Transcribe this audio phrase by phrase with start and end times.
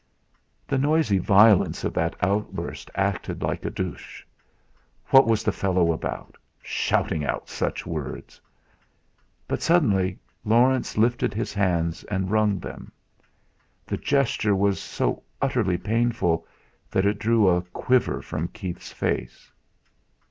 [0.67, 4.23] The noisy violence of that outburst acted like a douche.
[5.09, 8.41] What was the fellow about shouting out such words!
[9.47, 12.91] But suddenly Laurence lifted his hands and wrung them.
[13.85, 16.47] The gesture was so utterly painful
[16.89, 19.51] that it drew a quiver from Keith's face.